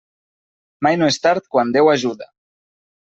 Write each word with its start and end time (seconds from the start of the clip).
Mai 0.87 0.97
no 1.01 1.09
és 1.15 1.19
tard 1.27 1.45
quan 1.57 1.75
Déu 1.79 1.91
ajuda. 1.93 2.29